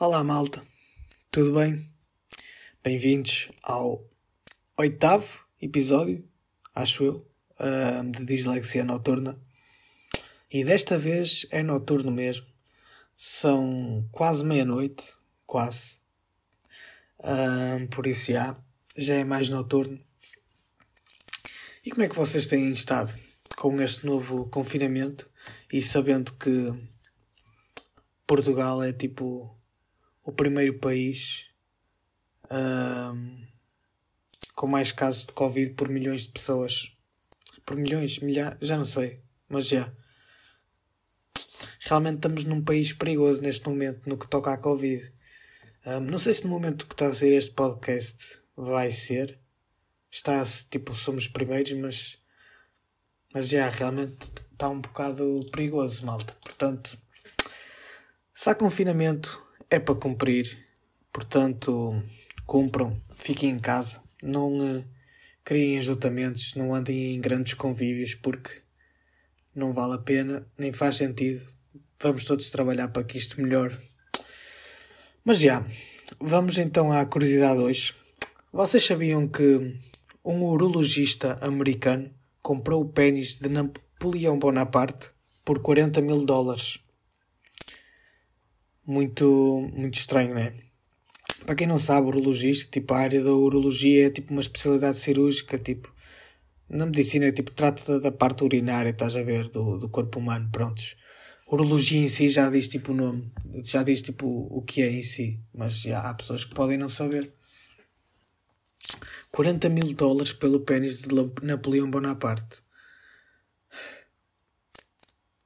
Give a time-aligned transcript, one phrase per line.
[0.00, 0.64] Olá malta,
[1.28, 1.92] tudo bem?
[2.84, 4.08] Bem-vindos ao
[4.76, 6.24] oitavo episódio,
[6.72, 7.30] acho eu,
[8.08, 9.36] de Dislexia Noturna.
[10.52, 12.46] E desta vez é noturno mesmo.
[13.16, 15.02] São quase meia-noite,
[15.44, 15.98] quase.
[17.90, 18.56] por isso já,
[18.96, 19.98] já é mais noturno.
[21.84, 23.18] E como é que vocês têm estado
[23.56, 25.28] com este novo confinamento
[25.72, 26.72] e sabendo que
[28.28, 29.57] Portugal é tipo
[30.28, 31.46] o primeiro país
[34.54, 36.94] com mais casos de Covid por milhões de pessoas.
[37.64, 39.90] Por milhões, milhares, já não sei, mas já.
[41.80, 45.10] Realmente estamos num país perigoso neste momento no que toca à Covid.
[45.86, 49.40] Um, não sei se no momento que está a sair este podcast vai ser.
[50.10, 52.18] Está tipo, somos primeiros, mas.
[53.32, 56.34] Mas já, realmente está um bocado perigoso, malta.
[56.42, 56.98] Portanto,
[58.34, 60.58] se há confinamento, é para cumprir.
[61.12, 62.02] Portanto,
[62.46, 64.84] cumpram, fiquem em casa, não uh,
[65.44, 68.50] criem ajuntamentos, não andem em grandes convívios porque
[69.54, 71.46] não vale a pena, nem faz sentido.
[72.00, 73.76] Vamos todos trabalhar para que isto melhore.
[75.24, 75.66] Mas já,
[76.20, 77.94] vamos então à curiosidade hoje.
[78.52, 79.78] Vocês sabiam que
[80.24, 82.10] um urologista americano
[82.40, 85.10] comprou o pênis de Napoleão Bonaparte
[85.44, 86.78] por 40 mil dólares?
[88.88, 90.54] Muito, muito estranho, não é?
[91.44, 95.58] Para quem não sabe, urologista, tipo, a área da urologia é tipo uma especialidade cirúrgica,
[95.58, 95.94] tipo,
[96.70, 100.96] na medicina, tipo, trata da, parte urinária, estás a ver, do, do corpo humano, prontos.
[101.46, 103.30] Urologia em si já diz tipo o nome,
[103.62, 106.88] já diz tipo o que é em si, mas já há pessoas que podem não
[106.88, 107.32] saber.
[109.30, 111.08] 40 mil dólares pelo pênis de
[111.42, 112.62] Napoleão Bonaparte.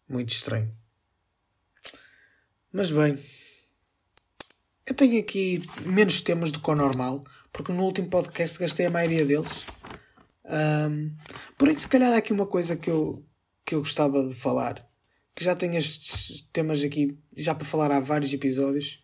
[0.08, 0.72] Muito estranho.
[2.72, 3.22] Mas bem,
[4.92, 8.90] eu tenho aqui menos temas do que o normal, porque no último podcast gastei a
[8.90, 9.64] maioria deles.
[10.44, 11.16] Um,
[11.56, 13.24] porém, se calhar há aqui uma coisa que eu,
[13.64, 14.86] que eu gostava de falar,
[15.34, 19.02] que já tenho estes temas aqui já para falar há vários episódios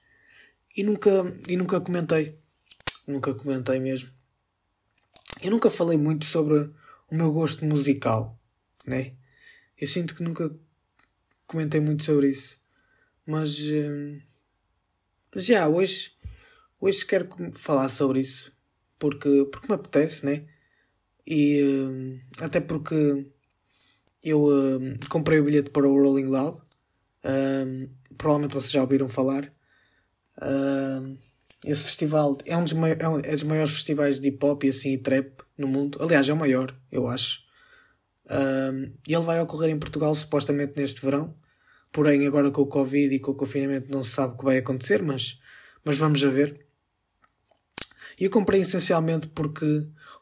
[0.77, 1.11] e nunca,
[1.49, 2.39] e nunca comentei.
[3.07, 4.11] Nunca comentei mesmo.
[5.41, 6.71] Eu nunca falei muito sobre
[7.11, 8.39] o meu gosto musical,
[8.87, 9.15] né?
[9.79, 10.55] Eu sinto que nunca
[11.47, 12.61] comentei muito sobre isso.
[13.25, 13.59] Mas,
[15.39, 16.11] mas já, hoje,
[16.81, 18.53] hoje quero falar sobre isso.
[18.99, 20.45] Porque, porque me apetece, né?
[21.25, 23.31] E uh, até porque
[24.21, 26.61] eu uh, comprei o bilhete para o Rolling Loud.
[28.17, 29.55] provavelmente vocês já ouviram falar.
[31.65, 34.71] esse festival é um, dos é um, é dos maiores festivais de hip hop e
[34.71, 36.03] assim e trap no mundo.
[36.03, 37.45] Aliás, é o maior, eu acho.
[39.07, 41.33] e ele vai ocorrer em Portugal supostamente neste verão.
[41.93, 44.59] Porém, agora com o Covid e com o confinamento não se sabe o que vai
[44.59, 45.39] acontecer, mas,
[45.85, 46.67] mas vamos a ver.
[48.21, 49.65] E eu comprei essencialmente porque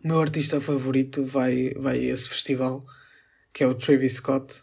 [0.05, 2.85] o meu artista favorito vai, vai a esse festival,
[3.53, 4.63] que é o Travis Scott.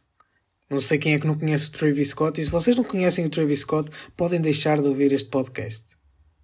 [0.69, 3.25] Não sei quem é que não conhece o Travis Scott, e se vocês não conhecem
[3.25, 5.97] o Travis Scott, podem deixar de ouvir este podcast.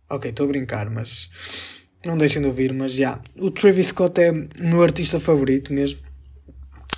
[0.09, 1.29] Ok, estou a brincar, mas
[2.03, 3.21] não deixem de ouvir, mas já.
[3.37, 5.99] O Travis Scott é o meu artista favorito mesmo.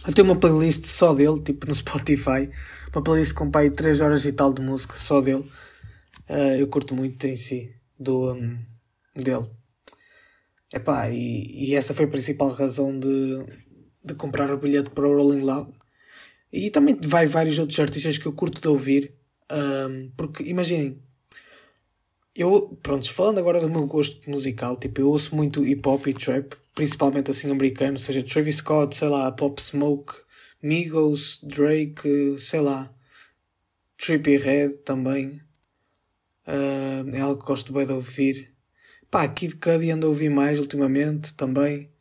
[0.07, 2.49] Eu tenho uma playlist só dele, tipo no Spotify
[2.93, 5.49] uma playlist com pai 3 horas e tal de música, só dele.
[6.29, 8.57] Uh, eu curto muito em si, do, um,
[9.15, 9.49] dele.
[10.73, 13.45] Epá, e, e essa foi a principal razão de,
[14.03, 15.71] de comprar o bilhete para o Rolling Loud.
[16.51, 19.13] E também vai vários outros artistas que eu curto de ouvir.
[19.51, 21.01] Um, porque imaginem,
[22.35, 26.13] eu, pronto, falando agora do meu gosto musical, tipo, eu ouço muito hip hop e
[26.13, 30.13] trap, principalmente assim americano, seja Travis Scott, sei lá, Pop Smoke,
[30.61, 32.93] Migos, Drake, sei lá,
[33.97, 35.41] Trippy Red também.
[36.47, 38.53] Uh, é algo que gosto bem de ouvir.
[39.09, 41.91] Pá, Kid Cudi ando a ouvir mais ultimamente também.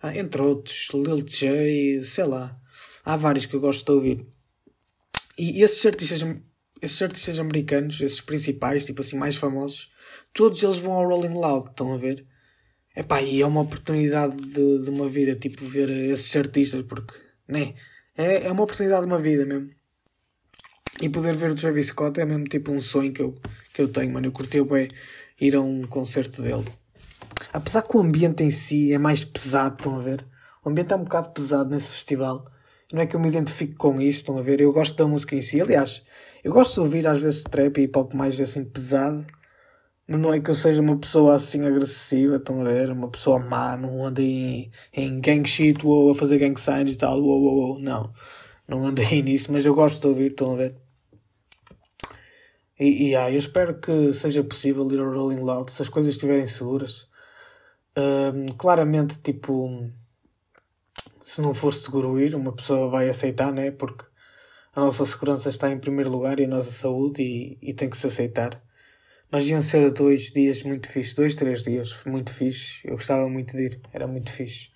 [0.00, 2.58] Ah, entre outros, Lil J, sei lá.
[3.04, 4.26] Há vários que eu gosto de ouvir.
[5.36, 6.22] E esses artistas,
[6.80, 9.90] esses artistas americanos, esses principais, tipo assim, mais famosos,
[10.32, 12.26] todos eles vão ao Rolling Loud, estão a ver?
[12.94, 17.14] Epá, e é uma oportunidade de, de uma vida, tipo, ver esses artistas, porque,
[17.48, 17.74] né?
[18.16, 19.70] É, é uma oportunidade de uma vida mesmo.
[21.00, 23.34] E poder ver o Travis Scott é mesmo tipo um sonho que eu,
[23.72, 24.26] que eu tenho, mano.
[24.26, 24.88] Eu curti bem
[25.40, 26.64] ir a um concerto dele.
[27.52, 30.24] Apesar que o ambiente em si é mais pesado, estão a ver?
[30.64, 32.46] O ambiente é um bocado pesado nesse festival.
[32.92, 34.60] Não é que eu me identifique com isto, estão a ver?
[34.60, 35.60] Eu gosto da música em si.
[35.60, 36.04] Aliás,
[36.44, 39.26] eu gosto de ouvir às vezes trap e pop mais assim pesado.
[40.08, 42.90] Não é que eu seja uma pessoa assim agressiva, estão a ver?
[42.90, 46.98] Uma pessoa má, não ando em, em gang shit, uou, a fazer gang signs e
[46.98, 47.78] tal, uou, uou, uou.
[47.78, 48.12] Não,
[48.68, 50.76] não andei nisso, mas eu gosto de ouvir, estão a ver?
[52.78, 56.12] E, e ah, eu espero que seja possível ir ao Rolling Loud se as coisas
[56.14, 57.08] estiverem seguras.
[57.96, 59.88] Uh, claramente, tipo,
[61.24, 63.70] se não for seguro ir, uma pessoa vai aceitar, né?
[63.70, 64.04] Porque
[64.74, 67.96] a nossa segurança está em primeiro lugar e a nossa saúde e, e tem que
[67.96, 68.62] se aceitar.
[69.32, 72.82] Mas iam ser dois dias muito fixe, dois, três dias muito fixe.
[72.84, 74.68] Eu gostava muito de ir, era muito fixe.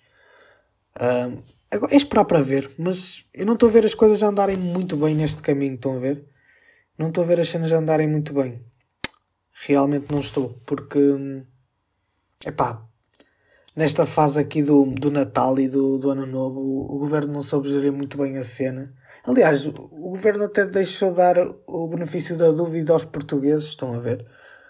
[0.99, 4.57] Uh, agora, é esperar para ver, mas eu não estou a ver as coisas andarem
[4.57, 6.25] muito bem neste caminho, estão a ver?
[6.97, 8.65] Não estou a ver as cenas andarem muito bem.
[9.67, 10.99] Realmente não estou, porque.
[12.43, 12.83] Epá,
[13.75, 17.69] nesta fase aqui do, do Natal e do, do Ano Novo, o governo não soube
[17.69, 18.91] gerir muito bem a cena.
[19.23, 21.35] Aliás, o governo até deixou dar
[21.67, 24.25] o benefício da dúvida aos portugueses, estão a ver?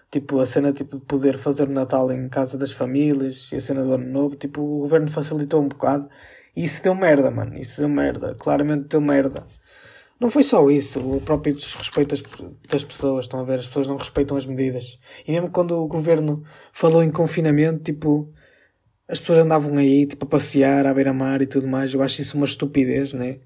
[0.09, 3.83] Tipo, a cena tipo, de poder fazer Natal em casa das famílias e a cena
[3.83, 6.09] do Ano Novo, tipo, o governo facilitou um bocado
[6.56, 7.56] e isso deu merda, mano.
[7.56, 8.36] Isso deu merda.
[8.36, 9.45] Claramente deu merda.
[10.19, 12.24] Não foi só isso, o próprio desrespeito das,
[12.68, 13.59] das pessoas, estão a ver?
[13.59, 15.00] As pessoas não respeitam as medidas.
[15.27, 16.44] E mesmo quando o governo
[16.74, 18.33] falou em confinamento, tipo,
[19.07, 21.94] as pessoas andavam aí, tipo, a passear à beira-mar e tudo mais.
[21.94, 23.39] Eu acho isso uma estupidez, né?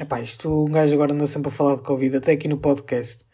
[0.00, 3.24] Epá, isto, um gajo agora anda sempre a falar de Covid, até aqui no podcast.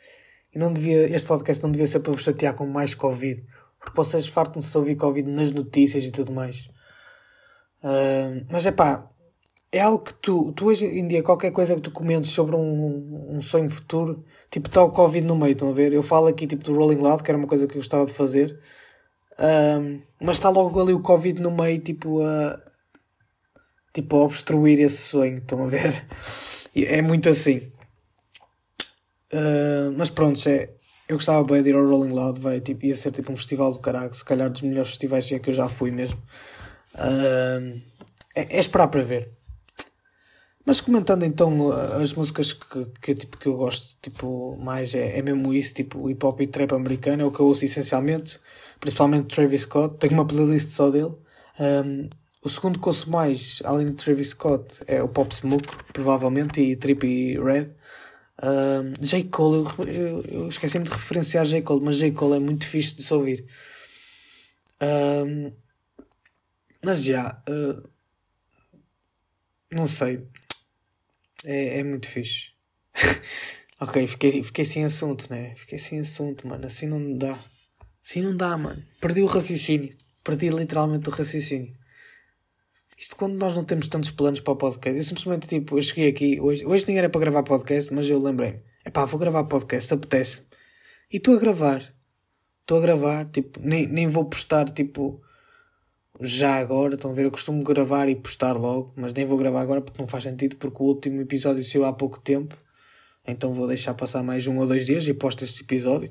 [0.55, 3.45] E não devia, este podcast não devia ser para vos chatear com mais Covid.
[3.79, 6.69] Porque vocês fartam-se de ouvir Covid nas notícias e tudo mais.
[7.83, 9.09] Uh, mas é pá,
[9.71, 13.29] é algo que tu, tu hoje em dia, qualquer coisa que tu comentes sobre um,
[13.37, 15.93] um sonho futuro, tipo, está o Covid no meio, estão a ver?
[15.93, 18.13] Eu falo aqui tipo do Rolling Loud, que era uma coisa que eu gostava de
[18.13, 18.59] fazer.
[19.39, 22.59] Um, mas está logo ali o Covid no meio, tipo a,
[23.93, 26.07] tipo a obstruir esse sonho, estão a ver?
[26.77, 27.73] É muito assim.
[29.33, 30.71] Uh, mas pronto, é,
[31.09, 33.73] eu gostava bem de ir ao Rolling Loud, vai, tipo, ia ser tipo um festival
[33.73, 36.21] do caralho, se calhar dos melhores festivais que eu já fui mesmo.
[36.95, 37.81] Uh,
[38.35, 39.31] é, é, esperar para ver.
[40.65, 45.23] Mas comentando então as músicas que, que, tipo, que eu gosto tipo, mais, é, é
[45.23, 48.39] mesmo isso, tipo hip hop e trap americano, é o que eu ouço essencialmente
[48.81, 49.97] principalmente Travis Scott.
[49.99, 51.15] Tenho uma playlist só dele.
[51.59, 52.09] Um,
[52.43, 56.77] o segundo que ouço mais, além de Travis Scott, é o Pop Smoke, provavelmente, e
[56.77, 57.71] Trippy Red.
[59.01, 59.25] J.
[59.25, 61.63] Cole, eu, eu, eu esqueci-me de referenciar J.
[61.63, 62.13] Cole, mas J.
[62.13, 63.47] Cole é muito fixe de se ouvir.
[66.85, 67.91] Mas já, uh,
[69.73, 70.27] não sei,
[71.45, 72.53] é, é muito fixe.
[73.81, 75.55] ok, fiquei, fiquei sem assunto, né?
[75.57, 77.39] Fiquei sem assunto, mano, assim não dá.
[78.05, 78.83] Assim não dá, mano.
[79.01, 79.97] Perdi o raciocínio.
[80.25, 81.78] Perdi literalmente o raciocínio.
[82.99, 84.99] Isto quando nós não temos tantos planos para o podcast.
[84.99, 86.41] Eu simplesmente, tipo, eu cheguei aqui.
[86.41, 88.61] Hoje, hoje nem era para gravar podcast, mas eu lembrei-me.
[88.85, 90.43] É pá, vou gravar podcast, apetece.
[91.13, 91.95] E estou a gravar.
[92.63, 95.23] Estou a gravar, tipo, nem, nem vou postar, tipo,
[96.21, 96.97] já agora.
[96.97, 97.27] Estão a ver?
[97.27, 100.57] Eu costumo gravar e postar logo, mas nem vou gravar agora porque não faz sentido,
[100.57, 102.57] porque o último episódio saiu há pouco tempo.
[103.25, 106.11] Então vou deixar passar mais um ou dois dias e posto este episódio.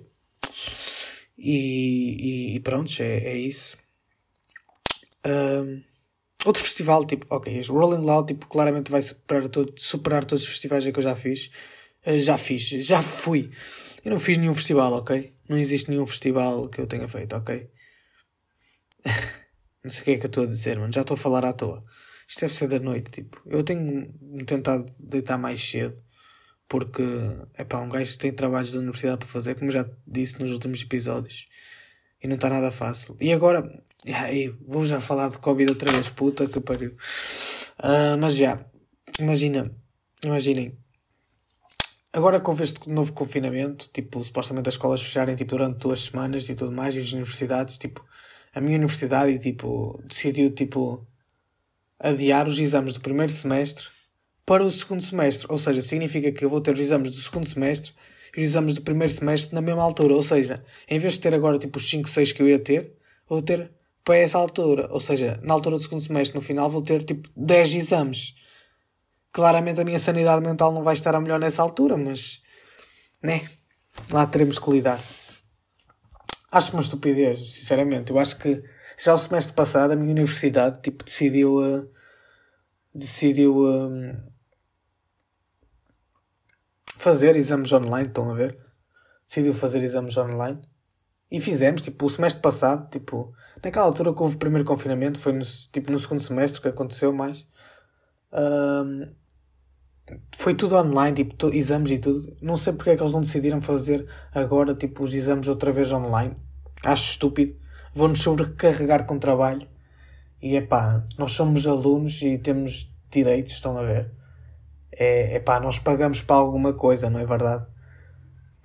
[1.38, 3.78] E, e, e pronto, é, é isso.
[5.26, 5.82] Um,
[6.46, 10.84] outro festival, tipo, ok, Rolling Loud, tipo, claramente vai superar, todo, superar todos os festivais
[10.84, 11.52] que eu já fiz.
[12.06, 13.52] Uh, já fiz, já fui.
[14.04, 15.34] Eu não fiz nenhum festival, ok?
[15.50, 17.70] Não existe nenhum festival que eu tenha feito, ok?
[19.84, 20.94] não sei o que é que eu estou a dizer, mano.
[20.94, 21.84] Já estou a falar à toa.
[22.28, 23.42] Isto deve ser da noite, tipo.
[23.46, 24.12] Eu tenho
[24.46, 25.98] tentado deitar mais cedo
[26.68, 27.04] porque
[27.54, 30.82] é pá, um gajo tem trabalhos da universidade para fazer, como já disse nos últimos
[30.82, 31.48] episódios,
[32.22, 33.16] e não está nada fácil.
[33.20, 36.92] E agora, aí, vou já falar de Covid outra vez, puta que pariu.
[37.80, 38.66] Uh, mas já,
[39.20, 39.72] imagina,
[40.24, 40.78] imaginem,
[42.12, 46.56] agora com este novo confinamento, tipo, supostamente as escolas fecharem tipo, durante duas semanas e
[46.56, 48.06] tudo mais, e as universidades, tipo,
[48.54, 51.06] a minha universidade, tipo, decidiu, tipo,
[52.00, 53.86] adiar os exames do primeiro semestre
[54.46, 55.46] para o segundo semestre.
[55.50, 57.94] Ou seja, significa que eu vou ter os exames do segundo semestre
[58.36, 60.14] os exames do primeiro semestre na mesma altura.
[60.14, 62.94] Ou seja, em vez de ter agora tipo os 5, 6 que eu ia ter,
[63.28, 63.72] vou ter
[64.04, 64.88] para essa altura.
[64.92, 68.36] Ou seja, na altura do segundo semestre, no final, vou ter tipo 10 exames.
[69.34, 72.42] Claramente a minha sanidade mental não vai estar a melhor nessa altura, mas.
[73.22, 73.50] né?
[74.12, 75.04] Lá teremos que lidar.
[76.52, 78.12] Acho uma estupidez, sinceramente.
[78.12, 78.64] Eu acho que
[78.98, 81.58] já o semestre passado a minha universidade tipo, decidiu.
[81.58, 81.90] Uh,
[82.96, 83.58] decidiu.
[83.58, 84.37] Uh,
[86.98, 88.58] fazer exames online, estão a ver?
[89.28, 90.60] Decidiu fazer exames online.
[91.30, 95.34] E fizemos, tipo, o semestre passado, tipo, naquela altura que houve o primeiro confinamento, foi
[95.34, 97.46] no, tipo, no segundo semestre que aconteceu mais.
[98.32, 99.14] Um,
[100.36, 102.36] foi tudo online, tipo, exames e tudo.
[102.42, 105.92] Não sei porque é que eles não decidiram fazer agora, tipo, os exames outra vez
[105.92, 106.36] online.
[106.84, 107.60] Acho estúpido.
[107.94, 109.68] Vão-nos sobrecarregar com trabalho.
[110.42, 114.12] E é pá, nós somos alunos e temos direitos, estão a ver?
[114.98, 117.66] É, é pá, nós pagamos para alguma coisa, não é verdade?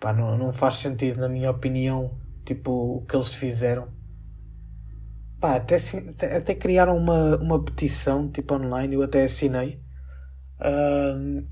[0.01, 3.89] Pá, não, não faz sentido, na minha opinião, tipo, o que eles fizeram.
[5.41, 5.77] Pá, até,
[6.37, 9.81] até, criaram uma, uma petição, tipo, online, eu até assinei.
[10.59, 11.47] Uh,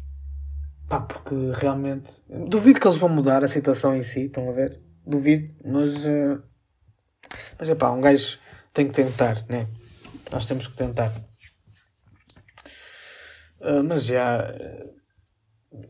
[0.88, 2.10] pá, porque realmente.
[2.48, 4.80] Duvido que eles vão mudar a situação em si, estão a ver?
[5.06, 6.04] Duvido, mas.
[6.04, 6.42] Uh,
[7.58, 8.38] mas é pá, um gajo
[8.72, 9.68] tem que tentar, né?
[10.32, 11.12] Nós temos que tentar.
[13.60, 14.52] Uh, mas já.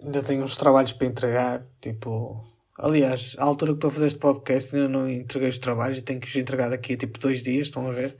[0.02, 2.50] Ainda tenho uns trabalhos para entregar, tipo
[2.82, 6.02] Aliás, à altura que estou a fazer este podcast ainda não entreguei os trabalhos e
[6.02, 8.16] tenho que os entregar daqui a tipo dois dias, estão a ver?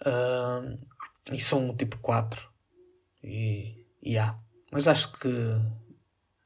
[0.00, 0.78] Uh,
[1.30, 2.48] e são tipo quatro.
[3.22, 4.34] E, e há.
[4.72, 5.28] Mas acho que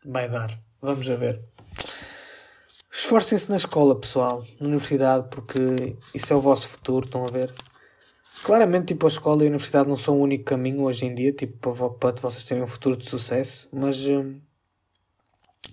[0.05, 0.61] vai dar.
[0.83, 1.41] Vamos a ver.
[2.91, 7.55] Esforcem-se na escola, pessoal, na universidade, porque isso é o vosso futuro, estão a ver?
[8.43, 11.33] Claramente, tipo, a escola e a universidade não são o único caminho hoje em dia,
[11.33, 14.05] tipo, para, para vocês terem um futuro de sucesso, mas.
[14.07, 14.41] Uh,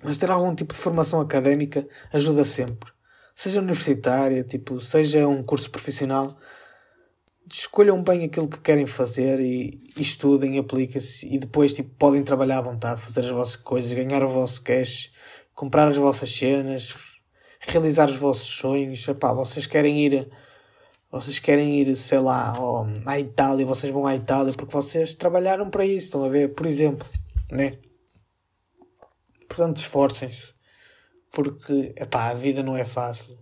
[0.04, 2.92] mas ter algum tipo de formação académica ajuda sempre.
[3.34, 6.38] Seja universitária, tipo, seja um curso profissional,
[7.52, 12.60] escolham bem aquilo que querem fazer e, e estudem, apliquem-se e depois tipo, podem trabalhar
[12.60, 15.12] à vontade, fazer as vossas coisas, ganhar o vosso cash,
[15.54, 16.94] comprar as vossas cenas,
[17.60, 19.08] realizar os vossos sonhos.
[19.08, 20.30] Epá, vocês querem ir,
[21.12, 22.54] vocês querem ir, sei lá,
[23.06, 26.54] à Itália, vocês vão à Itália porque vocês trabalharam para isso, estão a ver?
[26.54, 27.08] Por exemplo,
[27.52, 27.78] né?
[29.48, 30.54] Portanto, esforcem-se,
[31.32, 33.38] porque epá, a vida não é fácil.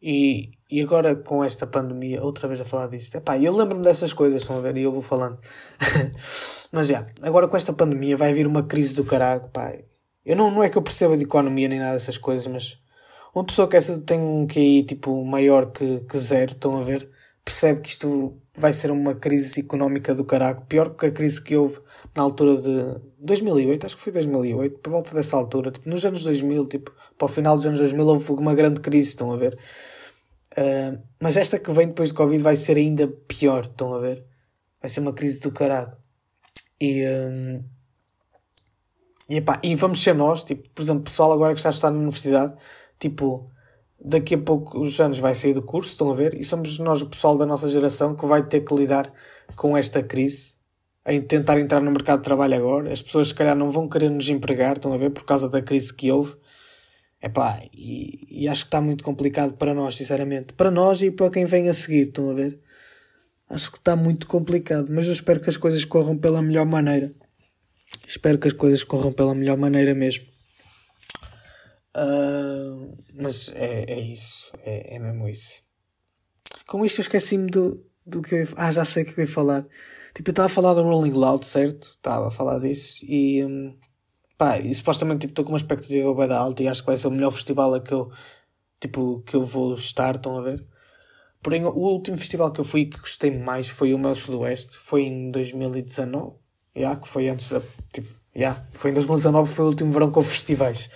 [0.00, 4.12] E, e agora com esta pandemia, outra vez a falar disto, epá, eu lembro-me dessas
[4.12, 5.38] coisas, estão a ver, e eu vou falando.
[6.72, 9.74] Mas já, agora com esta pandemia vai vir uma crise do carago, pá.
[10.24, 12.78] Eu não, não é que eu perceba de economia nem nada dessas coisas, mas
[13.34, 17.08] uma pessoa que tem um QI tipo maior que, que zero, estão a ver,
[17.44, 21.56] percebe que isto vai ser uma crise económica do carago, pior que a crise que
[21.56, 21.80] houve
[22.14, 26.22] na altura de 2008, acho que foi 2008, por volta dessa altura, tipo, nos anos
[26.24, 29.58] 2000, tipo, para o final dos anos 2000 houve uma grande crise, estão a ver?
[30.52, 34.24] Uh, mas esta que vem depois do Covid vai ser ainda pior, estão a ver?
[34.80, 35.96] Vai ser uma crise do caralho.
[36.78, 37.64] E, um,
[39.28, 41.90] e, epá, e vamos ser nós, tipo, por exemplo, pessoal agora que está a estudar
[41.90, 42.54] na universidade,
[43.08, 43.50] tipo,
[44.00, 46.34] daqui a poucos anos vai sair do curso, estão a ver?
[46.34, 49.12] E somos nós, o pessoal da nossa geração, que vai ter que lidar
[49.56, 50.54] com esta crise
[51.06, 52.92] em tentar entrar no mercado de trabalho agora.
[52.92, 55.60] As pessoas, se calhar, não vão querer nos empregar, estão a ver, por causa da
[55.60, 56.36] crise que houve.
[57.20, 60.52] Epá, e, e acho que está muito complicado para nós, sinceramente.
[60.52, 62.60] Para nós e para quem vem a seguir, estão a ver?
[63.48, 67.12] Acho que está muito complicado, mas eu espero que as coisas corram pela melhor maneira.
[68.06, 70.31] Espero que as coisas corram pela melhor maneira mesmo.
[71.94, 75.62] Uh, mas é, é isso, é, é mesmo isso.
[76.66, 78.48] Com isto eu esqueci-me do, do que eu ia...
[78.56, 79.66] Ah, já sei o que eu ia falar.
[80.14, 81.88] Tipo, eu estava a falar do Rolling Loud, certo?
[81.88, 83.44] Estava a falar disso e.
[83.44, 83.76] Um,
[84.36, 87.08] pá, e supostamente tipo, estou com uma expectativa bem alta e acho que vai ser
[87.08, 88.10] o melhor festival a que eu,
[88.80, 90.64] tipo, que eu vou estar, estão a ver?
[91.42, 95.02] Porém, o último festival que eu fui que gostei mais foi o meu Sudoeste, foi
[95.02, 96.36] em 2019,
[96.76, 97.60] yeah, que foi antes da.
[97.92, 100.90] Tipo, yeah, foi em 2019, foi o último verão com festivais.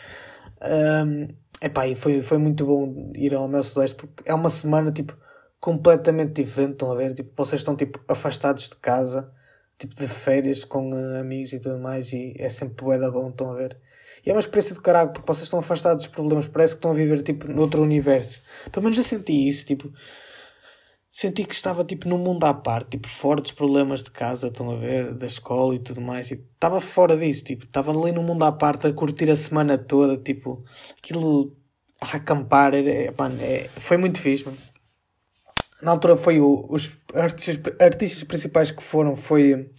[0.63, 1.29] Um,
[1.61, 5.17] epá, e foi, foi muito bom ir ao meu Sudoeste porque é uma semana tipo
[5.61, 7.15] completamente diferente, estão a ver?
[7.15, 9.33] Tipo, vocês estão tipo afastados de casa,
[9.79, 13.31] tipo de férias com uh, amigos e tudo mais, e é sempre bué da bom,
[13.31, 13.77] estão a ver?
[14.25, 16.91] E é uma experiência de caralho, porque vocês estão afastados dos problemas, parece que estão
[16.91, 18.43] a viver tipo noutro universo.
[18.73, 19.93] Pelo menos eu senti isso, tipo,
[21.17, 24.71] senti que estava tipo num mundo à parte, tipo, fora dos problemas de casa, estão
[24.71, 28.23] a ver, da escola e tudo mais, tipo, estava fora disso, tipo, estava ali num
[28.23, 30.63] mundo à parte a curtir a semana toda, tipo,
[30.99, 31.57] aquilo
[32.03, 34.59] a acampar, era, é, é, foi muito fixe, mano.
[35.81, 39.73] Na altura foi o, os artistas, artistas principais que foram foi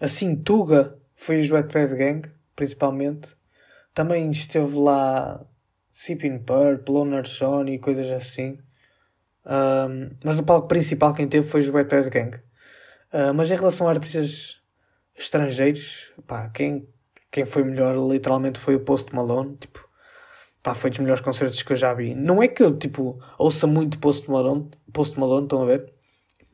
[0.00, 3.36] assim Tuga foi os Wet Bad Gang principalmente.
[3.94, 5.44] Também esteve lá
[5.90, 8.58] Sipping Purple, Loner Johnny e coisas assim
[9.48, 13.56] um, mas no palco principal quem teve foi os Wet Bad Gang uh, mas em
[13.56, 14.60] relação a artistas
[15.16, 16.86] estrangeiros pá, quem,
[17.30, 19.88] quem foi melhor literalmente foi o Post Malone tipo
[20.68, 22.14] pá, foi dos melhores concertos que eu já vi.
[22.14, 25.92] Não é que eu, tipo, ouça muito Post Malone, Post Malone, estão a ver?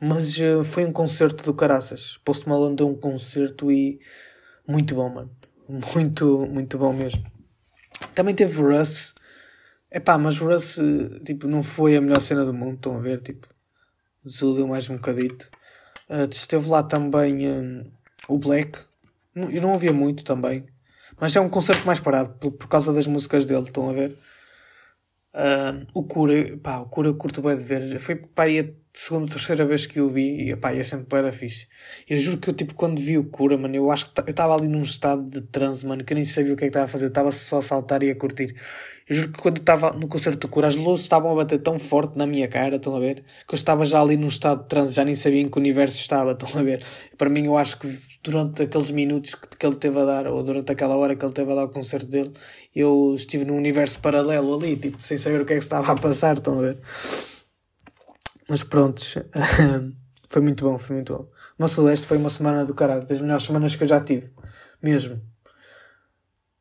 [0.01, 2.19] Mas uh, foi um concerto do caraças.
[2.25, 3.99] Post Malone deu um concerto e
[4.67, 5.31] muito bom, mano.
[5.69, 7.25] Muito, muito bom mesmo.
[8.15, 9.15] Também teve Russ.
[9.95, 10.81] Epá, mas Russ,
[11.25, 13.21] tipo, não foi a melhor cena do mundo, estão a ver?
[13.21, 13.47] Tipo,
[14.25, 15.49] desiludiu mais um bocadito.
[16.11, 17.93] Uh, esteve lá também um,
[18.29, 18.77] o Black.
[19.37, 20.67] Eu não ouvia muito também.
[21.21, 24.19] Mas é um concerto mais parado por, por causa das músicas dele, estão a ver?
[25.33, 28.01] Uh, o Cura, pá, o Cura curto bem de ver.
[28.01, 31.33] Foi pá, a segunda, terceira vez que eu vi e pá, é sempre bem da
[31.33, 31.69] fixe.
[32.09, 34.57] Eu juro que eu, tipo, quando vi o Cura, mano, eu acho que eu estava
[34.57, 36.87] ali num estado de transe, mano, que eu nem sabia o que é que estava
[36.87, 37.07] a fazer.
[37.07, 38.57] Estava só a saltar e a curtir.
[39.07, 41.79] Eu juro que quando estava no concerto do Cura, as luzes estavam a bater tão
[41.79, 43.23] forte na minha cara, estão a ver?
[43.47, 45.99] Que eu estava já ali num estado de transe, já nem sabia em que universo
[45.99, 46.83] estava, estão a ver?
[47.19, 50.43] Para mim, eu acho que durante aqueles minutos que, que ele teve a dar, ou
[50.43, 52.33] durante aquela hora que ele teve a dar o concerto dele,
[52.75, 55.97] eu estive num universo paralelo ali, tipo, sem saber o que é que estava a
[55.97, 56.79] passar, estão a ver?
[58.49, 59.17] Mas prontos,
[60.31, 61.29] foi muito bom, foi muito bom.
[61.59, 64.33] O Celeste foi uma semana do caralho, das melhores semanas que eu já tive,
[64.83, 65.21] mesmo.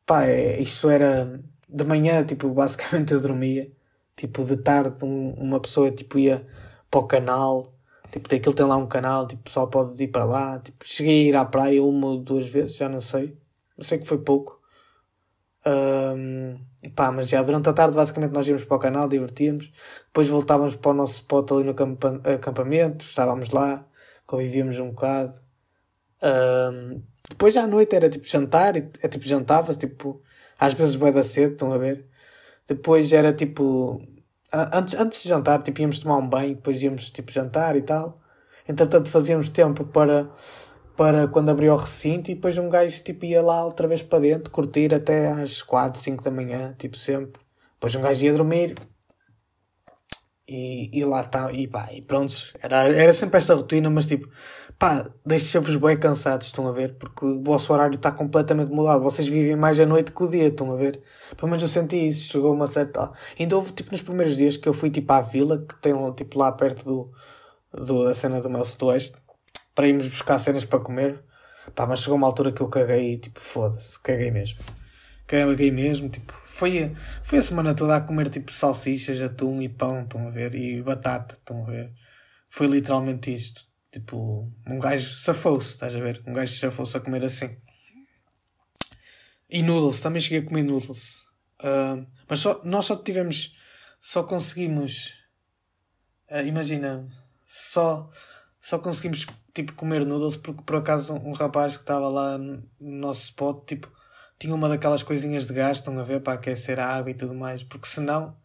[0.06, 3.70] Pá, é, isto era de manhã, tipo, basicamente eu dormia.
[4.16, 6.46] Tipo, de tarde um, uma pessoa, tipo, ia
[6.90, 7.74] para o canal.
[8.12, 10.58] Tipo, aquilo tem lá um canal, tipo, pessoal pode ir para lá.
[10.60, 13.36] Tipo, cheguei a ir à praia uma ou duas vezes, já não sei.
[13.76, 14.60] Não sei que foi pouco.
[15.66, 16.58] Um,
[16.94, 19.72] pá, mas já durante a tarde basicamente nós íamos para o canal, divertíamos.
[20.06, 21.70] Depois voltávamos para o nosso spot ali no
[22.34, 23.86] acampamento, estávamos lá,
[24.26, 25.40] convivíamos um bocado.
[26.22, 30.22] Um, depois à noite era tipo jantar, é tipo jantava-se, tipo
[30.58, 32.06] às vezes vai da cedo, estão a ver?
[32.68, 34.00] Depois era tipo.
[34.52, 38.20] Antes, antes de jantar, tipo, íamos tomar um banho, depois íamos tipo jantar e tal.
[38.68, 40.30] Entretanto, fazíamos tempo para,
[40.96, 44.20] para quando abria o recinto e depois um gajo tipo, ia lá outra vez para
[44.20, 47.42] dentro, curtir até às 4, 5 da manhã, tipo sempre.
[47.74, 48.74] Depois um gajo ia dormir
[50.48, 52.34] e, e lá está, e pá, e pronto.
[52.62, 54.28] Era, era sempre esta rotina, mas tipo,
[54.78, 56.94] pá, deixa-vos bem cansados, estão a ver?
[56.94, 59.02] Porque o vosso horário está completamente mudado.
[59.02, 61.00] Vocês vivem mais a noite que o dia, estão a ver?
[61.36, 62.32] Pelo menos eu senti isso.
[62.32, 63.10] Chegou uma certa.
[63.38, 66.38] Ainda houve, tipo, nos primeiros dias que eu fui, tipo, à vila, que tem, tipo,
[66.38, 67.12] lá perto do,
[67.84, 69.16] do, da cena do meu sudoeste,
[69.74, 71.22] para irmos buscar cenas para comer.
[71.74, 74.60] Pá, mas chegou uma altura que eu caguei, tipo, foda-se, caguei mesmo.
[75.26, 80.02] Caguei mesmo, tipo, foi, foi a semana toda a comer, tipo, salsichas, atum e pão,
[80.02, 80.54] estão a ver?
[80.54, 81.92] E batata, estão a ver?
[82.50, 86.20] Foi literalmente isto Tipo, um gajo safou-se, estás a ver?
[86.26, 87.56] Um gajo safou-se a comer assim.
[89.48, 91.20] E noodles, também cheguei a comer noodles.
[91.60, 93.56] Uh, mas só, nós só tivemos,
[94.00, 95.14] só conseguimos,
[96.28, 97.08] uh, imagina,
[97.46, 98.10] só,
[98.60, 103.26] só conseguimos tipo comer noodles porque por acaso um rapaz que estava lá no nosso
[103.26, 103.88] spot, tipo,
[104.40, 107.32] tinha uma daquelas coisinhas de gás, estão a ver, para aquecer a água e tudo
[107.32, 108.36] mais, porque senão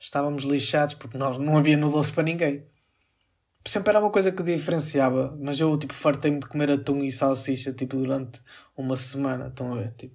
[0.00, 2.66] estávamos lixados porque nós não havia noodles para ninguém
[3.68, 7.72] sempre era uma coisa que diferenciava, mas eu tipo fartei-me de comer atum e salsicha
[7.72, 8.40] tipo durante
[8.76, 9.94] uma semana, estão a ver?
[9.96, 10.14] Tipo,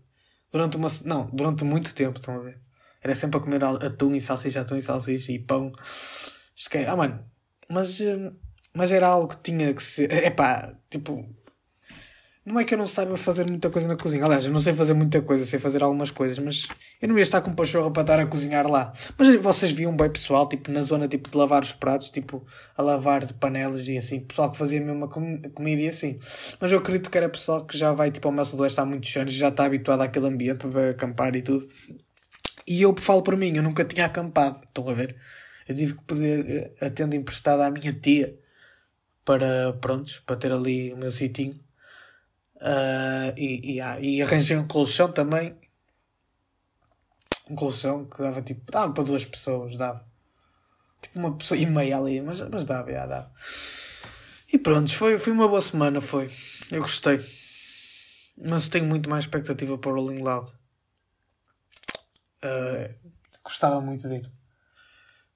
[0.52, 2.60] durante uma não, durante muito tempo, estão a ver?
[3.02, 5.72] Era sempre a comer atum e salsicha, atum e salsicha e pão.
[6.88, 7.26] Ah, mano,
[7.68, 8.32] mas, eh,
[8.74, 10.12] mas era algo que tinha que ser.
[10.14, 11.28] É pá, tipo,
[12.44, 14.26] não é que eu não saiba fazer muita coisa na cozinha.
[14.26, 16.68] Aliás, eu não sei fazer muita coisa, sei fazer algumas coisas, mas
[17.00, 18.92] eu não ia estar com pachorra para estar a cozinhar lá.
[19.16, 22.44] Mas vocês viam bem pessoal, tipo, na zona tipo, de lavar os pratos, tipo,
[22.76, 26.20] a lavar de panelas e assim, pessoal que fazia mesmo a com comida e assim.
[26.60, 29.16] Mas eu acredito que era pessoal que já vai tipo ao meu sudoeste há muitos
[29.16, 31.70] anos, já está habituado àquele ambiente de acampar e tudo.
[32.68, 35.16] E eu falo por mim, eu nunca tinha acampado, estão a ver?
[35.68, 38.36] Eu tive que pedir a tenda emprestada à minha tia
[39.24, 41.60] para, prontos, para ter ali o meu sitinho
[42.62, 45.58] Uh, e, e, e arranjei um colchão também.
[47.50, 48.72] Um colchão que dava tipo.
[48.72, 50.06] dava para duas pessoas, dava.
[51.02, 53.32] Tipo uma pessoa e meia ali, mas, mas dava, já dava.
[54.54, 56.32] E pronto, foi, foi uma boa semana, foi.
[56.72, 57.20] Eu gostei.
[58.38, 60.52] Mas tenho muito mais expectativa para o Rolling Loud.
[62.44, 63.12] Uh,
[63.44, 64.32] gostava muito de ir.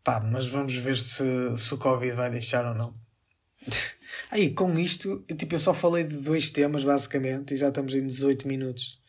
[0.03, 3.04] Pá, mas vamos ver se, se o Covid vai deixar ou não.
[4.32, 8.06] Aí, com isto, tipo, eu só falei de dois temas, basicamente, e já estamos em
[8.06, 8.99] 18 minutos.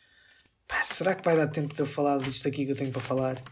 [0.68, 3.00] Pá, será que vai dar tempo de eu falar disto aqui que eu tenho para
[3.00, 3.42] falar?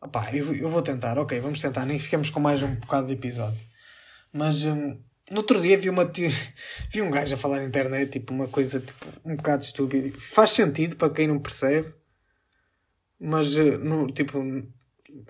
[0.00, 3.14] Opá, eu, eu vou tentar, ok, vamos tentar, nem ficamos com mais um bocado de
[3.14, 3.60] episódio.
[4.32, 4.96] Mas um,
[5.30, 6.04] no outro dia vi, uma,
[6.90, 10.16] vi um gajo a falar na internet, tipo, uma coisa tipo, um bocado estúpida.
[10.18, 11.92] Faz sentido para quem não percebe,
[13.18, 14.38] mas uh, no, tipo,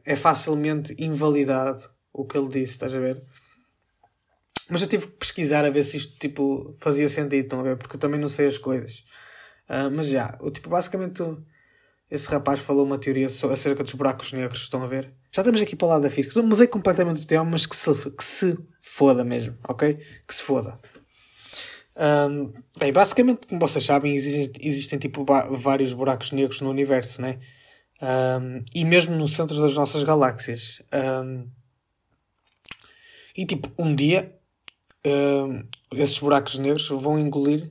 [0.04, 3.22] é facilmente invalidado o que ele disse, estás a ver?
[4.70, 7.76] Mas eu tive que pesquisar a ver se isto tipo, fazia sentido, estão a ver?
[7.76, 9.04] Porque eu também não sei as coisas.
[9.68, 11.22] Uh, mas já, o tipo, basicamente,
[12.10, 15.12] esse rapaz falou uma teoria acerca dos buracos negros, estão a ver?
[15.32, 16.32] Já estamos aqui para o lado da física.
[16.32, 19.98] Então, mudei completamente o tema, mas que se, que se foda mesmo, ok?
[20.26, 20.78] Que se foda.
[21.98, 27.38] Um, bem, basicamente, como vocês sabem, existem, existem tipo vários buracos negros no universo, né?
[28.00, 30.80] Um, e mesmo no centro das nossas galáxias.
[30.92, 31.48] Um,
[33.36, 34.37] e tipo, um dia
[35.06, 37.70] uh, esses buracos negros vão engolir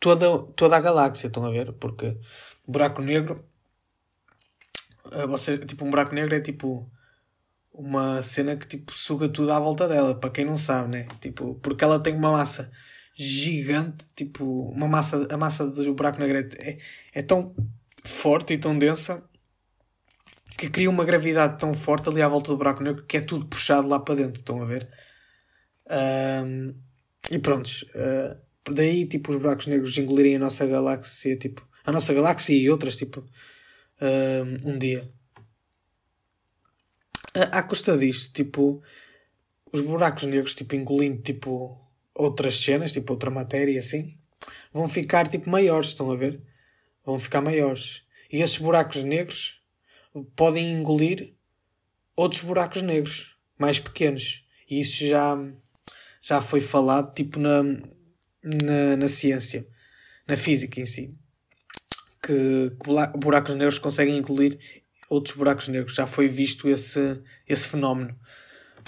[0.00, 1.72] toda, toda a galáxia, estão a ver?
[1.74, 2.16] Porque
[2.66, 3.44] buraco negro,
[5.06, 6.90] uh, você, tipo, um buraco negro é tipo
[7.72, 11.08] uma cena que tipo suga tudo à volta dela, para quem não sabe, né?
[11.20, 12.70] Tipo, porque ela tem uma massa
[13.16, 16.78] gigante, tipo, uma massa, a massa do buraco negro é, é,
[17.14, 17.54] é tão
[18.04, 19.22] forte e tão densa
[20.56, 23.46] que cria uma gravidade tão forte ali à volta do buraco negro que é tudo
[23.46, 24.88] puxado lá para dentro, estão a ver?
[25.90, 26.74] Um,
[27.30, 28.36] e prontos, uh,
[28.72, 32.96] daí tipo os buracos negros engolirem a nossa galáxia, tipo, a nossa galáxia e outras,
[32.96, 33.26] tipo,
[34.00, 35.08] um, um dia.
[37.50, 38.82] À custa disto, tipo,
[39.72, 41.78] os buracos negros, tipo, engolindo, tipo,
[42.14, 44.16] outras cenas, tipo, outra matéria, assim,
[44.72, 46.40] vão ficar, tipo, maiores, estão a ver?
[47.04, 48.02] Vão ficar maiores.
[48.32, 49.60] E esses buracos negros
[50.36, 51.34] podem engolir
[52.16, 54.46] outros buracos negros, mais pequenos.
[54.70, 55.36] E isso já,
[56.24, 59.66] já foi falado, tipo, na, na, na ciência,
[60.26, 61.14] na física em si.
[62.22, 64.58] Que, que buracos negros conseguem engolir
[65.10, 65.94] outros buracos negros.
[65.94, 68.18] Já foi visto esse, esse fenómeno.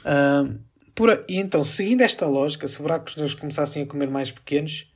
[0.01, 0.59] Uh,
[0.95, 4.91] por, e então, seguindo esta lógica, se buracos negros começassem a comer mais pequenos,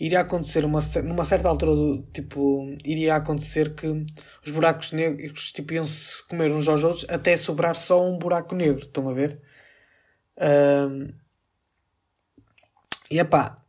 [0.00, 3.86] iria acontecer uma, numa certa altura do tipo iria acontecer que
[4.44, 8.54] os buracos negros tipo, iam se comer uns aos outros até sobrar só um buraco
[8.54, 9.40] negro estão a ver
[10.90, 11.12] um,
[13.14, 13.62] e epá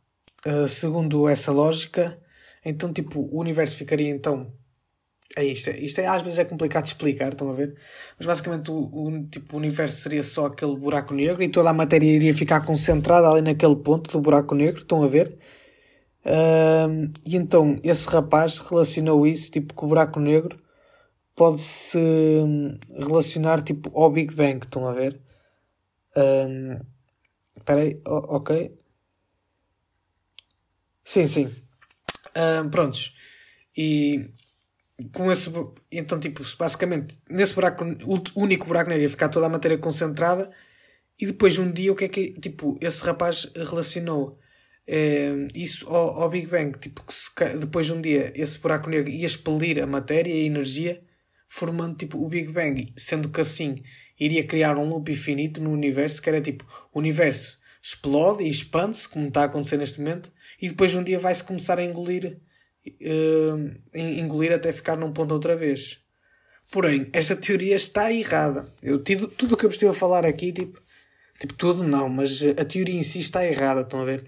[0.46, 2.18] uh, segundo essa lógica
[2.64, 4.52] então tipo o universo ficaria então
[5.36, 7.76] é isto, isto é, às vezes é complicado de explicar, estão a ver?
[8.16, 11.74] Mas basicamente o, o, tipo, o universo seria só aquele buraco negro e toda a
[11.74, 15.36] matéria iria ficar concentrada ali naquele ponto do buraco negro, estão a ver?
[16.24, 20.58] Uh, e então esse rapaz relacionou isso tipo com o buraco negro
[21.34, 25.20] pode-se hum, relacionar tipo ao Big Bang, estão a ver?
[27.56, 28.76] Espera aí, ok.
[31.06, 31.48] Sim, sim.
[32.72, 33.14] prontos.
[33.76, 34.28] E
[35.12, 35.50] com esse.
[35.90, 40.52] Então, tipo, basicamente, nesse buraco, o único buraco negro ia ficar toda a matéria concentrada.
[41.18, 42.32] E depois, um dia, o que é que.
[42.40, 44.38] Tipo, esse rapaz relacionou
[45.54, 46.76] isso ao, ao, Big Bang.
[46.78, 50.46] Tipo, que se, depois, um dia, esse buraco negro ia expelir a matéria e a
[50.46, 51.00] energia,
[51.48, 52.92] formando, tipo, o Big Bang.
[52.96, 53.76] Sendo que assim
[54.18, 59.08] iria criar um loop infinito no universo, que era tipo, o universo explode e expande-se,
[59.08, 62.38] como está a acontecer neste momento, e depois um dia vai-se começar a engolir
[62.86, 65.98] uh, engolir até ficar num ponto outra vez.
[66.70, 68.72] Porém, esta teoria está errada.
[68.82, 70.80] Eu, tudo, tudo o que eu estive a falar aqui, tipo,
[71.38, 74.24] tipo, tudo não, mas a teoria em si está errada, estão a ver?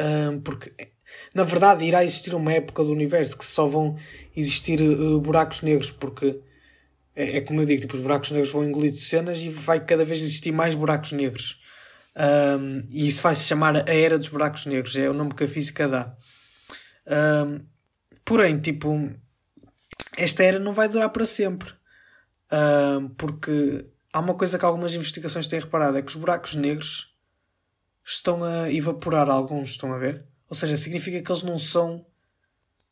[0.00, 0.72] Uh, porque,
[1.34, 3.96] na verdade, irá existir uma época do universo que só vão
[4.36, 6.40] existir uh, buracos negros, porque
[7.14, 10.04] é, é, como eu digo, tipo, os buracos negros vão engolir cenas e vai cada
[10.04, 11.60] vez existir mais buracos negros.
[12.16, 15.44] Um, e isso vai se chamar a Era dos Buracos Negros, é o nome que
[15.44, 16.16] a física dá
[18.24, 19.10] porém, tipo,
[20.16, 21.72] esta era não vai durar para sempre.
[23.16, 27.14] porque há uma coisa que algumas investigações têm reparado: é que os buracos negros
[28.04, 30.24] estão a evaporar alguns, estão a ver?
[30.48, 32.06] Ou seja, significa que eles não são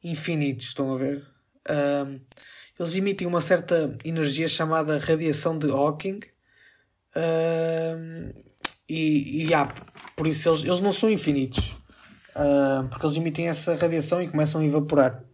[0.02, 1.26] infinitos, estão a ver?
[2.78, 6.20] eles emitem uma certa energia chamada radiação de Hawking.
[8.88, 9.72] E, e há,
[10.16, 11.76] por isso eles, eles não são infinitos
[12.36, 15.24] uh, porque eles emitem essa radiação e começam a evaporar.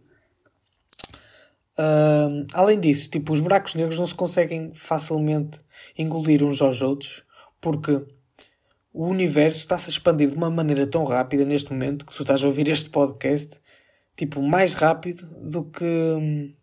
[1.77, 5.61] Uh, além disso, tipo, os buracos negros não se conseguem facilmente
[5.97, 7.23] engolir uns aos outros
[7.61, 8.05] porque
[8.93, 12.43] o universo está-se a expandir de uma maneira tão rápida neste momento que tu estás
[12.43, 13.61] a ouvir este podcast
[14.15, 16.53] tipo mais rápido do que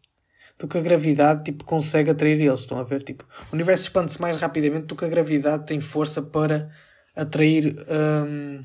[0.59, 4.21] do que a gravidade tipo consegue atrair eles estão a ver tipo o universo expande-se
[4.21, 6.71] mais rapidamente do que a gravidade tem força para
[7.15, 8.63] atrair um,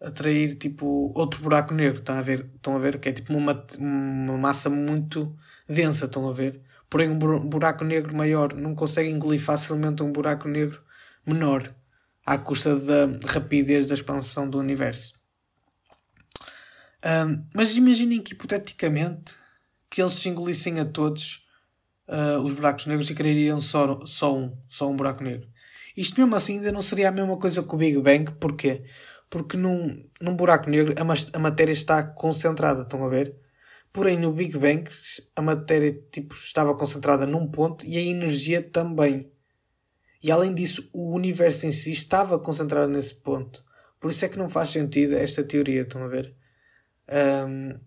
[0.00, 1.98] atrair tipo outro buraco negro.
[1.98, 2.50] Estão a ver?
[2.54, 2.98] Estão a ver?
[2.98, 5.36] Que é tipo uma, uma massa muito
[5.68, 6.06] densa.
[6.06, 6.62] Estão a ver?
[6.88, 10.80] Porém, um buraco negro maior não consegue engolir facilmente um buraco negro
[11.26, 11.74] menor
[12.24, 15.18] à custa da rapidez da expansão do universo.
[17.04, 19.36] Um, mas imaginem que hipoteticamente
[19.90, 21.46] que eles se engolissem a todos
[22.08, 25.48] uh, os buracos negros e criariam só, só um, só um buraco negro.
[25.96, 28.84] Isto mesmo assim ainda não seria a mesma coisa que o Big Bang, porquê?
[29.30, 33.36] porque num, num buraco negro a, a matéria está concentrada, estão a ver?
[33.92, 34.88] Porém, no Big Bang,
[35.34, 39.30] a matéria tipo, estava concentrada num ponto e a energia também.
[40.22, 43.64] E além disso, o universo em si estava concentrado nesse ponto.
[44.00, 46.34] Por isso é que não faz sentido esta teoria, estão a ver?
[47.08, 47.78] Um,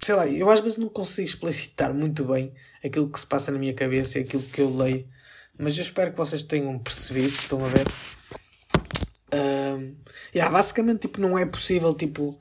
[0.00, 2.52] sei lá, eu às vezes não consigo explicitar muito bem
[2.84, 5.08] aquilo que se passa na minha cabeça e aquilo que eu leio.
[5.58, 7.86] Mas eu espero que vocês tenham percebido, estão a ver?
[9.34, 9.96] Um,
[10.34, 12.38] yeah, basicamente tipo, não é possível tipo,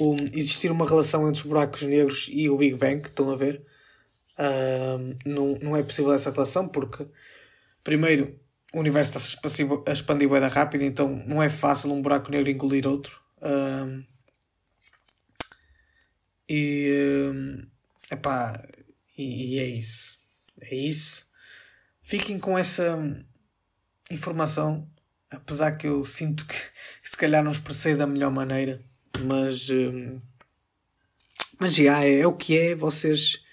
[0.00, 3.62] um, existir uma relação entre os buracos negros e o Big Bang, estão a ver?
[4.38, 7.08] Um, não, não é possível essa relação porque,
[7.82, 8.38] primeiro,
[8.72, 12.86] o universo está-se a expandir bem rápido, então não é fácil um buraco negro engolir
[12.86, 13.20] outro.
[13.42, 14.04] Um,
[16.48, 17.66] e, um,
[18.10, 18.66] epá,
[19.16, 20.18] e, e é isso.
[20.60, 21.26] é isso.
[22.02, 22.98] Fiquem com essa
[24.10, 24.88] informação,
[25.30, 26.70] apesar que eu sinto que, que
[27.10, 28.82] se calhar não expressei da melhor maneira,
[29.20, 29.68] mas.
[29.70, 30.20] Hum,
[31.60, 32.74] mas já é, é o que é.
[32.74, 33.44] Vocês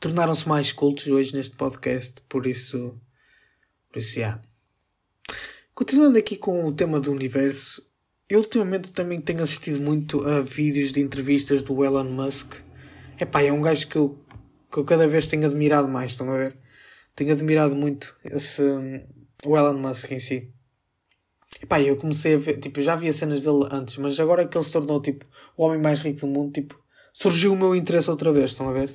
[0.00, 3.00] tornaram-se mais cultos hoje neste podcast, por isso.
[3.90, 4.42] Por isso, já.
[5.74, 7.90] Continuando aqui com o tema do universo,
[8.28, 12.54] eu ultimamente também tenho assistido muito a vídeos de entrevistas do Elon Musk.
[13.20, 14.18] Epá, é um gajo que eu,
[14.70, 16.56] que eu cada vez tenho admirado mais, estão a ver?
[17.14, 18.62] Tenho admirado muito esse,
[19.44, 20.52] o Elon Musk em si.
[21.60, 24.64] Epá, eu comecei a ver, tipo, já via cenas dele antes, mas agora que ele
[24.64, 26.80] se tornou, tipo, o homem mais rico do mundo, tipo,
[27.12, 28.90] surgiu o meu interesse outra vez, estão a ver?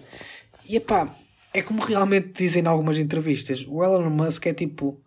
[0.68, 1.16] E epá,
[1.54, 5.02] é como realmente dizem em algumas entrevistas, o Elon Musk é tipo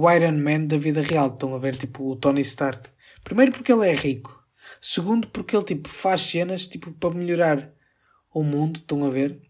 [0.00, 1.28] o Iron Man da vida real.
[1.28, 2.88] Estão a ver, tipo, o Tony Stark.
[3.28, 4.42] Primeiro porque ele é rico.
[4.80, 7.72] Segundo porque ele, tipo, faz cenas, tipo, para melhorar
[8.32, 8.78] o mundo.
[8.78, 9.40] Estão a ver?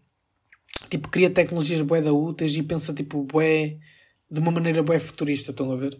[0.89, 3.77] Tipo, cria tecnologias bué da úteis e pensa, tipo, bué...
[4.31, 5.49] De uma maneira bué futurista.
[5.49, 5.99] Estão a ver?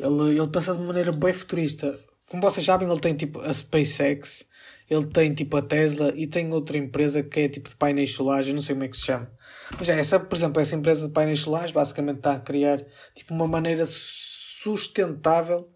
[0.00, 1.98] Ele, ele pensa de uma maneira bué futurista.
[2.28, 4.46] Como vocês sabem, ele tem, tipo, a SpaceX.
[4.88, 6.12] Ele tem, tipo, a Tesla.
[6.16, 8.48] E tem outra empresa que é, tipo, de painéis solares.
[8.48, 9.30] Eu não sei como é que se chama
[9.78, 12.84] mas é, essa, por exemplo, essa empresa de painéis solares basicamente está a criar
[13.14, 15.70] tipo, uma maneira sustentável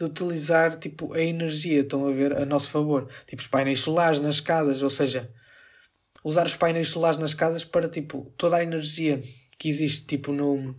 [0.00, 3.06] de utilizar tipo, a energia, estão a ver, a nosso favor.
[3.26, 5.30] Tipo, os painéis solares nas casas, ou seja,
[6.24, 9.22] usar os painéis solares nas casas para tipo, toda a energia
[9.58, 10.74] que existe tipo, no,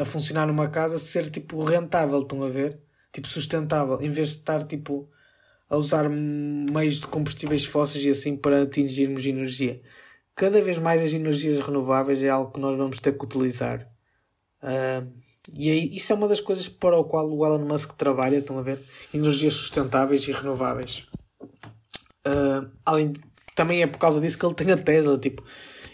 [0.00, 2.80] a funcionar numa casa ser tipo, rentável, estão a ver?
[3.12, 5.08] Tipo, sustentável, em vez de estar tipo,
[5.68, 9.80] a usar meios de combustíveis fósseis e assim para atingirmos energia
[10.34, 13.88] cada vez mais as energias renováveis é algo que nós vamos ter que utilizar.
[14.62, 15.12] Uh,
[15.52, 18.58] e aí, isso é uma das coisas para o qual o Elon Musk trabalha, estão
[18.58, 18.80] a ver?
[19.12, 21.06] Energias sustentáveis e renováveis.
[22.26, 23.12] Uh, além,
[23.54, 25.44] também é por causa disso que ele tem a Tesla, tipo,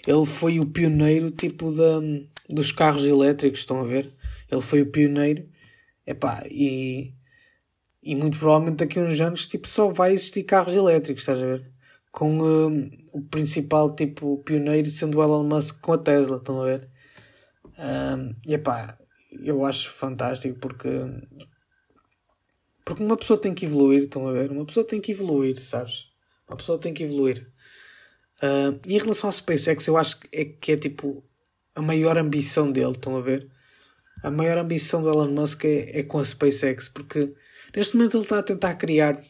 [0.06, 4.14] ele foi o pioneiro tipo de, dos carros elétricos, estão a ver?
[4.50, 5.48] Ele foi o pioneiro,
[6.06, 7.12] epá, e,
[8.02, 11.44] e muito provavelmente daqui a uns anos tipo, só vai existir carros elétricos, estás a
[11.44, 11.70] ver?
[12.10, 16.64] com uh, o principal tipo pioneiro sendo o Elon Musk com a Tesla, estão a
[16.64, 16.88] ver?
[17.78, 18.98] Um, e epá,
[19.32, 20.88] eu acho fantástico porque
[22.84, 24.50] porque uma pessoa tem que evoluir, estão a ver?
[24.50, 26.08] Uma pessoa tem que evoluir, sabes?
[26.48, 27.46] Uma pessoa tem que evoluir.
[28.42, 31.22] Uh, e em relação à SpaceX, eu acho que é, que é tipo
[31.74, 33.48] a maior ambição dele, estão a ver?
[34.24, 37.32] A maior ambição do Elon Musk é, é com a SpaceX, porque
[37.76, 39.22] neste momento ele está a tentar criar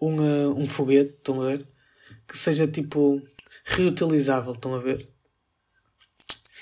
[0.00, 1.66] um, uh, um foguete, estão a ver?
[2.26, 3.22] que seja tipo
[3.64, 5.08] reutilizável, estão a ver?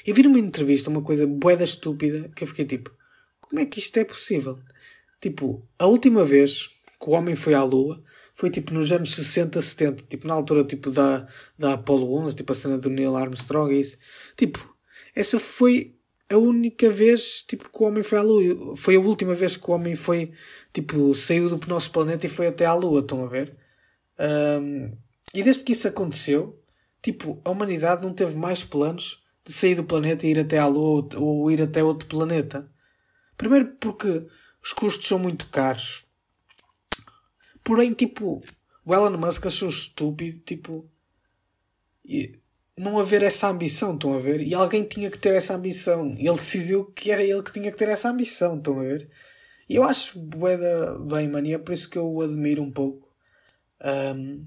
[0.07, 2.90] E vi numa entrevista uma coisa boeda estúpida que eu fiquei tipo,
[3.40, 4.59] como é que isto é possível?
[5.21, 6.69] Tipo, a última vez
[7.01, 8.03] que o homem foi à Lua
[8.35, 12.53] foi tipo nos anos 60, 70, tipo na altura tipo da, da Apollo 11, tipo
[12.53, 13.97] a cena do Neil Armstrong e isso.
[14.37, 14.77] Tipo,
[15.14, 15.95] essa foi
[16.31, 18.77] a única vez tipo que o homem foi à Lua.
[18.77, 20.33] Foi a última vez que o homem foi
[20.73, 23.57] tipo saiu do nosso planeta e foi até à Lua, estão a ver?
[24.19, 24.93] Um,
[25.33, 26.61] e desde que isso aconteceu,
[27.03, 30.66] tipo, a humanidade não teve mais planos de sair do planeta e ir até à
[30.66, 32.70] Lua ou ir até outro planeta.
[33.37, 34.26] Primeiro porque
[34.62, 36.04] os custos são muito caros.
[37.62, 38.42] Porém, tipo,
[38.85, 40.88] o Elon Musk achou estúpido, tipo,
[42.76, 44.40] não haver essa ambição, estão a ver?
[44.40, 46.14] E alguém tinha que ter essa ambição.
[46.18, 49.11] Ele decidiu que era ele que tinha que ter essa ambição, estão a ver?
[49.68, 52.70] E eu acho boeda bem, mano, e é por isso que eu o admiro um
[52.70, 53.09] pouco.
[53.83, 54.46] Um,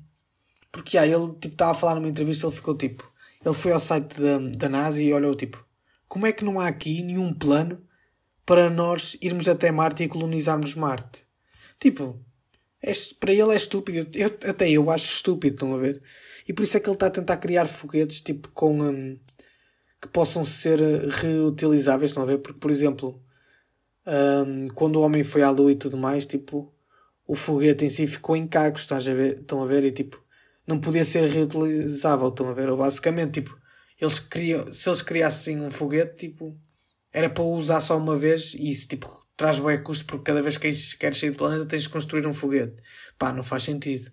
[0.71, 3.12] porque ah, ele tipo, estava a falar numa entrevista, ele ficou tipo.
[3.47, 5.65] Ele foi ao site da, da NASA e olhou tipo:
[6.07, 7.81] como é que não há aqui nenhum plano
[8.45, 11.25] para nós irmos até Marte e colonizarmos Marte?
[11.79, 12.19] Tipo,
[12.81, 14.10] é, para ele é estúpido.
[14.17, 16.01] Eu, até eu acho estúpido, estão a ver?
[16.47, 18.81] E por isso é que ele está a tentar criar foguetes tipo com.
[18.81, 19.17] Um,
[20.01, 22.38] que possam ser reutilizáveis, estão a ver?
[22.39, 23.19] Porque, por exemplo,
[24.05, 26.71] um, quando o homem foi à Lua e tudo mais, tipo,
[27.25, 29.39] o foguete em si ficou em cagos, estás a ver?
[29.39, 29.83] Estão a ver?
[29.83, 30.23] E tipo,
[30.67, 32.69] não podia ser reutilizável, estão a ver?
[32.69, 33.58] Ou basicamente, tipo,
[33.99, 36.60] eles criam, se eles criassem um foguete, tipo,
[37.12, 40.58] era para usar só uma vez e isso, tipo, traz bem custo porque cada vez
[40.58, 42.75] que queres sair do planeta tens de construir um foguete.
[43.17, 44.12] Pá, não faz sentido.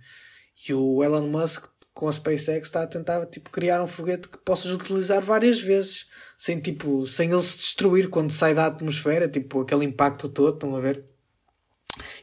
[0.69, 4.39] E o Elon Musk com a SpaceX está a tentar, tipo, criar um foguete que
[4.39, 6.07] possas utilizar várias vezes
[6.39, 10.75] sem, tipo, sem ele se destruir quando sai da atmosfera, tipo, aquele impacto todo, estão
[10.77, 11.05] a ver?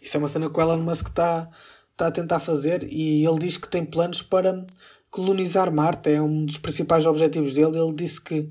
[0.01, 1.49] Isso é uma cena que o Elon Musk está
[1.91, 4.65] está a tentar fazer e ele diz que tem planos para
[5.09, 7.77] colonizar Marte, é um dos principais objetivos dele.
[7.77, 8.49] Ele disse que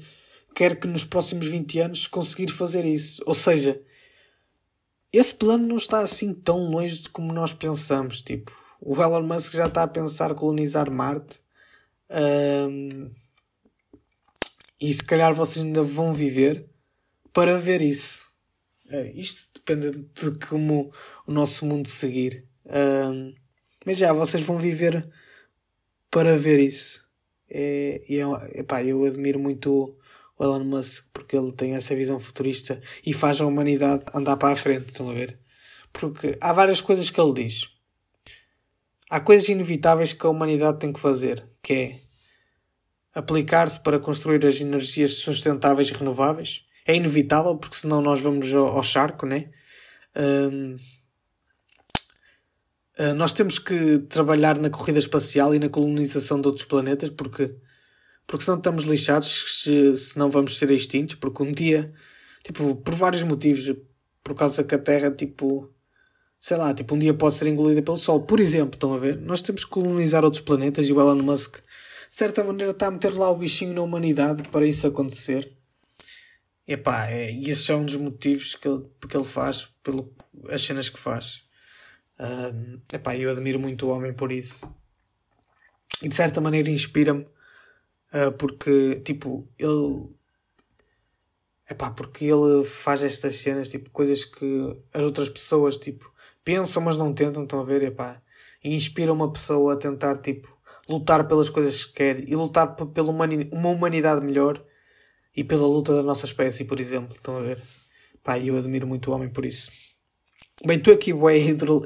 [0.54, 3.22] quer que nos próximos 20 anos conseguir fazer isso.
[3.26, 3.80] Ou seja,
[5.12, 8.22] esse plano não está assim tão longe como nós pensamos.
[8.22, 11.40] Tipo, o Elon Musk já está a pensar colonizar Marte.
[12.10, 13.10] Um,
[14.80, 16.66] E se calhar vocês ainda vão viver
[17.32, 18.30] para ver isso.
[18.86, 20.90] Uh, isto depende de como
[21.26, 22.49] o nosso mundo seguir.
[23.84, 25.08] Mas já, vocês vão viver
[26.10, 27.04] para ver isso.
[27.48, 29.96] É, e é, epá, eu admiro muito
[30.38, 34.52] o Elon Musk porque ele tem essa visão futurista e faz a humanidade andar para
[34.52, 34.88] a frente.
[34.88, 35.38] Estão a ver?
[35.92, 37.68] Porque há várias coisas que ele diz.
[39.10, 42.00] Há coisas inevitáveis que a humanidade tem que fazer, que é
[43.12, 46.64] aplicar-se para construir as energias sustentáveis e renováveis.
[46.86, 49.50] É inevitável, porque senão nós vamos ao, ao charco, né?
[50.16, 50.76] Um,
[53.14, 57.54] nós temos que trabalhar na corrida espacial e na colonização de outros planetas, porque,
[58.26, 61.92] porque senão estamos lixados, se, se não vamos ser extintos, porque um dia,
[62.44, 63.74] tipo, por vários motivos,
[64.22, 65.72] por causa que a Terra, tipo,
[66.38, 68.22] sei lá, tipo, um dia pode ser engolida pelo Sol.
[68.22, 69.16] Por exemplo, estão a ver?
[69.18, 71.56] Nós temos que colonizar outros planetas e o Elon Musk
[72.10, 75.56] de certa maneira está a meter lá o bichinho na humanidade para isso acontecer.
[76.66, 80.12] Epá, é, e esse é um dos motivos que ele, que ele faz, pelo,
[80.48, 81.44] as cenas que faz.
[82.20, 84.70] Uh, epá, eu admiro muito o homem por isso.
[86.02, 87.22] E de certa maneira inspira-me,
[88.12, 90.14] uh, porque, tipo, ele.
[91.68, 96.12] Epá, porque ele faz estas cenas, tipo, coisas que as outras pessoas, tipo,
[96.44, 98.20] pensam, mas não tentam, estão a ver, epá.
[98.62, 100.54] E inspira uma pessoa a tentar, tipo,
[100.88, 104.62] lutar pelas coisas que quer e lutar pela uma humanidade melhor
[105.34, 107.14] e pela luta da nossa espécie, por exemplo.
[107.14, 107.62] Estão a ver?
[108.22, 109.70] Pá, eu admiro muito o homem por isso.
[110.62, 111.36] Bem, estou aqui a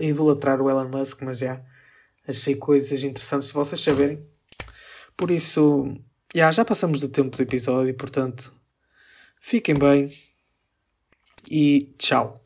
[0.03, 1.65] idolatrar o Elon Musk, mas já
[2.27, 4.27] achei coisas interessantes de vocês saberem.
[5.17, 5.97] Por isso,
[6.35, 8.53] já, já passamos do tempo do episódio, portanto,
[9.41, 10.13] fiquem bem
[11.49, 12.41] e tchau.